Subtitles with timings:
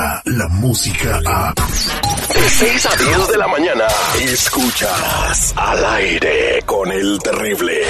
[0.00, 1.54] llega la música a...
[2.34, 3.84] De 6 a 10 de la mañana,
[4.20, 7.82] escuchas al aire con el terrible.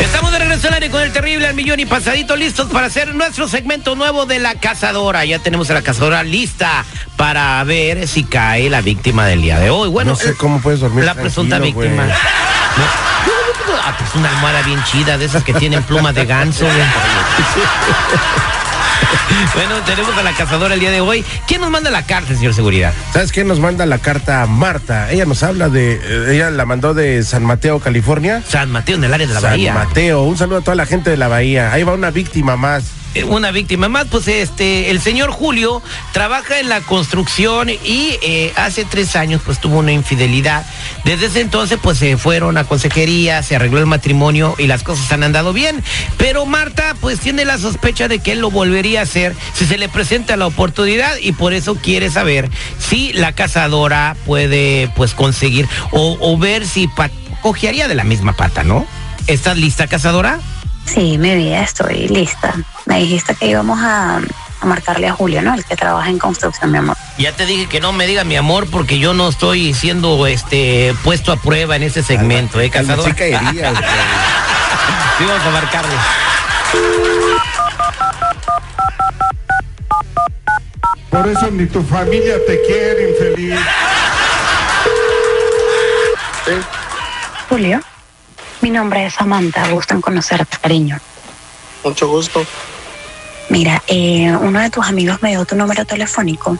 [0.00, 3.14] Estamos de regreso al aire con el terrible al millón y pasadito listos para hacer
[3.14, 5.24] nuestro segmento nuevo de la cazadora.
[5.24, 6.84] Ya tenemos a la cazadora lista
[7.16, 9.88] para ver si cae la víctima del día de hoy.
[9.88, 12.06] Bueno, No sé cómo puedes dormir la presunta víctima.
[12.06, 13.11] No.
[13.84, 16.64] Ah, pues una almohada bien chida, de esas que tienen plumas de ganso.
[19.54, 21.24] bueno, tenemos a la cazadora el día de hoy.
[21.46, 22.92] ¿Quién nos manda la carta, señor Seguridad?
[23.12, 23.42] ¿Sabes qué?
[23.44, 25.10] Nos manda la carta Marta.
[25.10, 25.94] Ella nos habla de.
[26.02, 28.42] eh, ella la mandó de San Mateo, California.
[28.48, 29.74] San Mateo, en el área de la San Bahía.
[29.74, 30.22] Mateo.
[30.22, 31.72] Un saludo a toda la gente de la Bahía.
[31.72, 32.84] Ahí va una víctima más.
[33.14, 35.82] Eh, una víctima más, pues este, el señor Julio
[36.12, 40.64] trabaja en la construcción y eh, hace tres años pues tuvo una infidelidad.
[41.04, 45.12] Desde ese entonces pues se fueron a consejería, se arregló el matrimonio y las cosas
[45.12, 45.82] han andado bien.
[46.16, 49.76] Pero Marta pues tiene la sospecha de que él lo volvería a hacer si se
[49.76, 55.68] le presenta la oportunidad y por eso quiere saber si la cazadora puede pues conseguir
[55.90, 56.88] o, ver si
[57.42, 58.86] cojearía de la misma pata, ¿no?
[59.26, 60.40] ¿Estás lista, cazadora?
[60.84, 62.54] Sí, mi vida, estoy lista.
[62.86, 65.54] Me dijiste que íbamos a, a marcarle a Julio, ¿no?
[65.54, 66.96] El que trabaja en construcción, mi amor.
[67.18, 70.94] Ya te dije que no me diga mi amor porque yo no estoy siendo este
[71.04, 73.04] puesto a prueba en ese segmento, ¿eh, cazador?
[73.06, 73.12] sí.
[75.18, 75.94] Sí, vamos a marcarle.
[81.10, 83.60] Por eso ni tu familia te quiere, infeliz.
[87.48, 87.80] Julio,
[88.62, 90.98] mi nombre es Samantha, gusto en conocerte, cariño.
[91.84, 92.44] Mucho gusto.
[93.50, 96.56] Mira, eh, uno de tus amigos me dio tu número telefónico.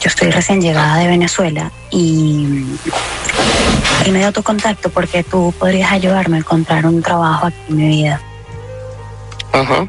[0.00, 2.64] Yo estoy recién llegada de Venezuela y
[4.06, 7.76] él me dio tu contacto porque tú podrías ayudarme a encontrar un trabajo aquí en
[7.76, 8.20] mi vida.
[9.52, 9.88] Ajá.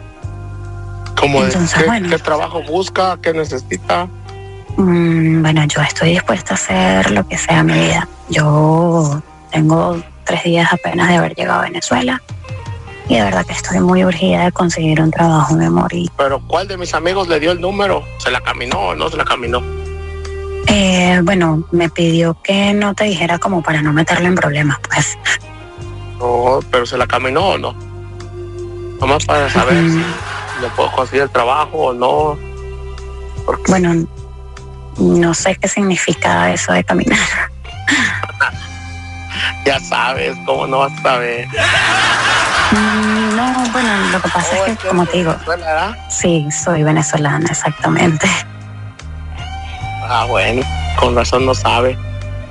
[1.19, 1.56] ¿Cómo es?
[1.56, 2.09] ¿Qué, bueno.
[2.09, 3.19] qué trabajo busca?
[3.22, 4.07] ¿Qué necesita?
[4.78, 8.07] Mm, bueno, yo estoy dispuesta a hacer lo que sea mi vida.
[8.29, 12.22] Yo tengo tres días apenas de haber llegado a Venezuela
[13.07, 15.91] y de verdad que estoy muy urgida de conseguir un trabajo, mi amor.
[15.91, 18.03] Y ¿Pero cuál de mis amigos le dio el número?
[18.19, 19.59] ¿Se la caminó o no se la caminó?
[20.68, 25.18] eh, bueno, me pidió que no te dijera como para no meterle en problemas, pues.
[26.19, 27.73] No, pero ¿se la caminó o no?
[29.01, 32.38] Nomás para saber Mm, si le puedo conseguir el trabajo o no.
[33.47, 34.06] Porque bueno,
[35.00, 37.18] no sé qué significa eso de caminar.
[39.69, 41.47] Ya sabes, ¿cómo no vas a saber?
[42.72, 46.81] Mm, no, bueno, lo que pasa Oh, es que, como te digo, Venezuela, sí, soy
[46.81, 48.28] venezolana, exactamente.
[50.07, 50.63] Ah, bueno,
[51.00, 51.96] con razón no sabe.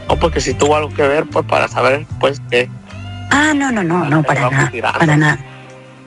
[0.09, 2.71] No, porque si tuvo algo que ver, pues para saber, pues, ¿qué?
[3.33, 4.99] Ah, no, no, no, no, para nada, tirando.
[5.01, 5.39] para nada.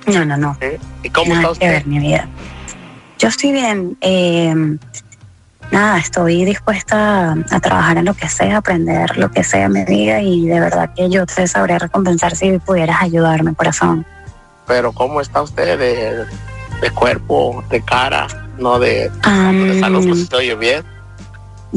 [0.07, 0.57] No, no, no.
[0.61, 0.79] ¿Qué?
[1.03, 1.69] ¿Y cómo nada está que usted?
[1.71, 2.25] ver, mi vida.
[3.19, 3.97] Yo estoy bien.
[3.99, 4.55] eh,
[5.71, 9.83] nada, estoy dispuesta a, a trabajar en lo que sea, aprender lo que sea mi
[9.85, 14.05] vida y de verdad que yo te sabría recompensar si pudieras ayudarme, corazón.
[14.67, 16.25] Pero ¿cómo está usted de,
[16.81, 18.27] de cuerpo, de cara,
[18.57, 19.11] no de,
[19.79, 20.07] salud?
[20.07, 20.83] Pues oye bien.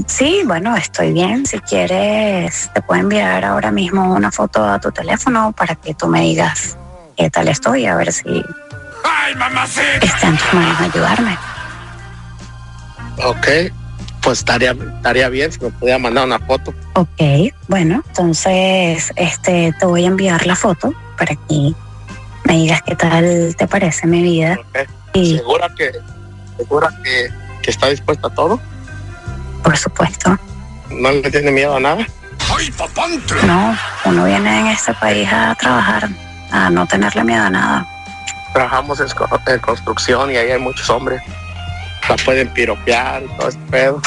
[0.06, 1.46] sí, bueno, estoy bien.
[1.46, 6.06] Si quieres, te puedo enviar ahora mismo una foto a tu teléfono para que tú
[6.08, 6.76] me digas
[7.16, 8.44] qué tal estoy, a ver si
[10.02, 11.38] está en tus manos ayudarme.
[13.24, 13.46] Ok,
[14.24, 16.74] pues estaría, estaría bien si me pudiera mandar una foto.
[16.94, 21.72] Ok, bueno, entonces este te voy a enviar la foto para que
[22.44, 24.58] me digas qué tal te parece mi vida.
[25.12, 25.92] Y ¿Segura que,
[26.56, 27.28] segura que,
[27.62, 28.58] que está dispuesta a todo?
[29.62, 30.38] por supuesto,
[30.90, 32.06] ¿No le tiene miedo a nada?
[33.46, 36.08] no, uno viene en este país a trabajar,
[36.50, 37.86] a no tenerle miedo a nada.
[38.52, 41.22] Trabajamos en construcción y ahí hay muchos hombres.
[42.08, 44.02] La pueden piropear y todo ese pedo.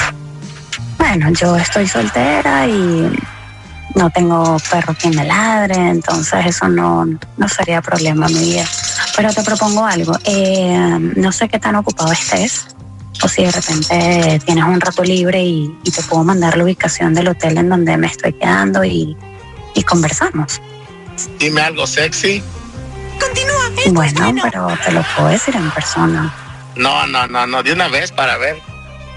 [1.17, 3.11] Bueno, yo estoy soltera y
[3.95, 8.65] no tengo perro que me ladre, entonces eso no, no sería problema en mi vida.
[9.15, 12.67] Pero te propongo algo, eh, no sé qué tan ocupado estés,
[13.23, 17.15] o si de repente tienes un rato libre y, y te puedo mandar la ubicación
[17.15, 19.17] del hotel en donde me estoy quedando y,
[19.73, 20.61] y conversamos.
[21.39, 22.43] Dime algo sexy.
[23.87, 26.31] Bueno, pero te lo puedo decir en persona.
[26.75, 28.61] No, no, no, no, de una vez para ver.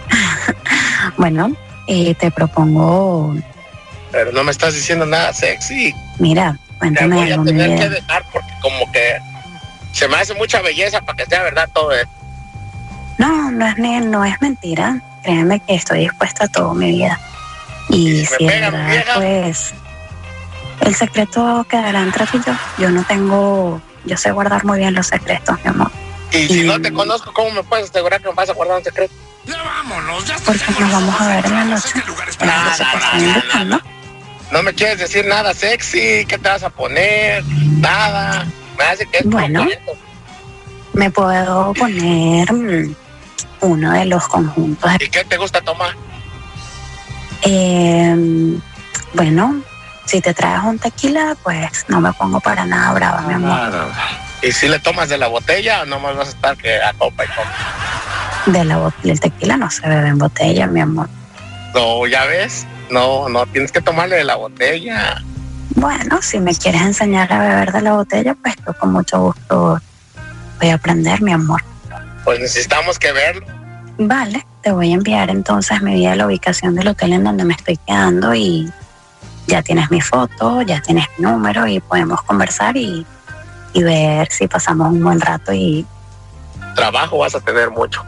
[1.16, 1.54] Bueno,
[1.92, 3.34] eh, te propongo,
[4.12, 5.92] Pero no me estás diciendo nada sexy.
[6.18, 9.18] mira, Te cuéntame voy a algo, tener que dejar porque como que
[9.92, 12.10] se me hace mucha belleza para que sea verdad todo esto.
[13.18, 15.00] No, no es, ni- no es mentira.
[15.22, 17.20] Créeme que estoy dispuesta a todo mi vida.
[17.90, 19.14] Y ¿Y si es verdad, vieja?
[19.16, 19.74] pues
[20.80, 22.52] el secreto quedará entre tú y yo.
[22.78, 25.90] Yo no tengo yo sé guardar muy bien los secretos, mi amor.
[26.32, 28.84] Y si no te conozco, ¿cómo me puedes asegurar que me vas a guardar un
[28.84, 29.12] secreto?
[30.44, 31.88] Porque nos vamos a ver en la noche.
[33.18, 33.80] Invitando.
[34.50, 37.44] No me quieres decir nada sexy, ¿qué te vas a poner?
[37.46, 38.46] Nada.
[38.76, 39.66] Me hace que es Bueno.
[40.92, 42.94] Me puedo poner mm,
[43.60, 44.90] uno de los conjuntos.
[44.98, 45.94] ¿Y qué te gusta tomar?
[47.42, 48.58] Eh,
[49.14, 49.62] bueno,
[50.04, 53.70] si te traes un tequila, pues no me pongo para nada brava, mi amor.
[54.42, 57.24] ¿Y si le tomas de la botella o nomás vas a estar que a copa
[57.24, 57.79] y copa?
[58.46, 61.08] De la bot- el tequila no se bebe en botella, mi amor.
[61.74, 62.66] No, ya ves.
[62.90, 65.22] No, no, tienes que tomarle de la botella.
[65.76, 69.78] Bueno, si me quieres enseñar a beber de la botella, pues yo con mucho gusto
[70.60, 71.62] voy a aprender, mi amor.
[72.24, 73.46] Pues necesitamos que verlo.
[73.98, 77.54] Vale, te voy a enviar entonces mi vida, la ubicación del hotel en donde me
[77.54, 78.68] estoy quedando y
[79.46, 83.06] ya tienes mi foto, ya tienes mi número y podemos conversar y,
[83.72, 85.86] y ver si pasamos un buen rato y
[86.74, 88.02] Trabajo vas a tener mucho.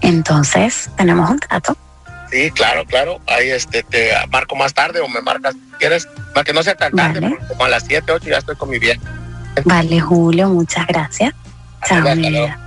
[0.00, 1.76] Entonces tenemos un trato.
[2.30, 3.20] Sí, claro, claro.
[3.26, 6.06] Ahí este, te marco más tarde o me marcas si quieres.
[6.32, 7.38] Para que no sea tan tarde, Vale.
[7.48, 9.00] como a las 7, 8 ya estoy con mi vieja.
[9.64, 11.34] Vale, Julio, muchas gracias.
[11.86, 12.46] Chao, Hasta mi luego.
[12.46, 12.58] vida.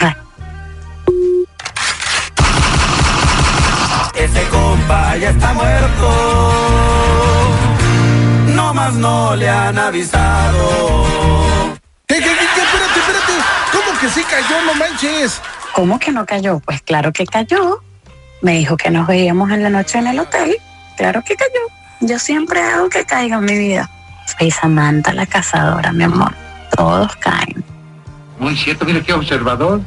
[0.00, 0.16] Bye.
[4.14, 6.52] Ese compa ya está muerto.
[8.48, 11.04] No más no le han avisado.
[12.06, 12.62] ¿Qué, qué, qué, qué?
[12.62, 13.32] Espérate, espérate.
[13.72, 14.62] ¿Cómo que sí cayó?
[14.66, 15.40] No manches.
[15.74, 16.60] ¿Cómo que no cayó?
[16.60, 17.82] Pues claro que cayó.
[18.42, 20.56] Me dijo que nos veíamos en la noche en el hotel.
[20.96, 21.50] Claro que cayó.
[22.00, 23.90] Yo siempre hago que caiga en mi vida.
[24.38, 26.32] Soy Samantha la cazadora, mi amor.
[26.76, 27.64] Todos caen.
[28.38, 29.80] Muy cierto, mira qué observador.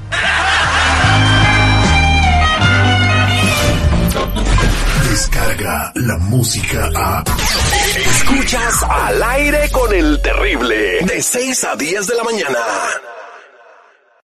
[5.09, 7.23] Descarga la música a.
[7.95, 10.99] Escuchas al aire con el terrible.
[11.05, 12.59] De 6 a 10 de la mañana.